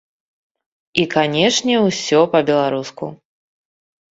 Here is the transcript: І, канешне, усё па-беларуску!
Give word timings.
І, 1.01 1.03
канешне, 1.15 1.75
усё 1.91 2.19
па-беларуску! 2.33 3.05